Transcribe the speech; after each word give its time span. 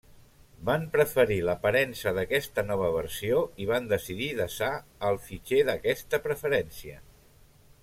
Van 0.67 0.85
preferir 0.93 1.35
l'aparença 1.49 2.13
d'aquesta 2.19 2.63
nova 2.69 2.87
versió 2.95 3.43
i 3.65 3.69
van 3.73 3.91
decidir 3.93 4.31
desar 4.41 4.73
el 5.11 5.21
fitxer 5.29 5.61
d'aquesta 5.71 6.23
preferència. 6.29 6.99